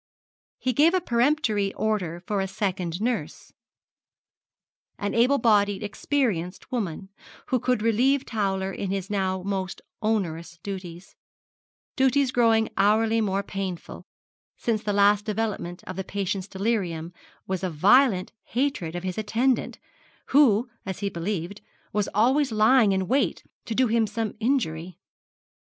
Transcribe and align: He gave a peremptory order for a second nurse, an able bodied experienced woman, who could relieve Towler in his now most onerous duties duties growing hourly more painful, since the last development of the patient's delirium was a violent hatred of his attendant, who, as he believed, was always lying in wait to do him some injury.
He 0.57 0.73
gave 0.73 0.95
a 0.95 0.99
peremptory 0.99 1.75
order 1.75 2.23
for 2.25 2.41
a 2.41 2.47
second 2.47 3.01
nurse, 3.01 3.53
an 4.97 5.13
able 5.13 5.37
bodied 5.37 5.83
experienced 5.83 6.71
woman, 6.71 7.09
who 7.49 7.59
could 7.59 7.83
relieve 7.83 8.25
Towler 8.25 8.73
in 8.73 8.89
his 8.89 9.11
now 9.11 9.43
most 9.43 9.79
onerous 10.01 10.57
duties 10.63 11.15
duties 11.95 12.31
growing 12.31 12.69
hourly 12.77 13.21
more 13.21 13.43
painful, 13.43 14.07
since 14.57 14.81
the 14.81 14.91
last 14.91 15.23
development 15.23 15.83
of 15.83 15.97
the 15.97 16.03
patient's 16.03 16.47
delirium 16.47 17.13
was 17.45 17.63
a 17.63 17.69
violent 17.69 18.31
hatred 18.41 18.95
of 18.95 19.03
his 19.03 19.19
attendant, 19.19 19.77
who, 20.29 20.67
as 20.83 21.01
he 21.01 21.09
believed, 21.11 21.61
was 21.93 22.09
always 22.15 22.51
lying 22.51 22.91
in 22.91 23.07
wait 23.07 23.43
to 23.65 23.75
do 23.75 23.85
him 23.85 24.07
some 24.07 24.33
injury. 24.39 24.97